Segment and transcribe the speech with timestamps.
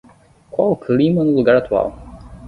[0.49, 1.93] Qual o clima no lugar atual?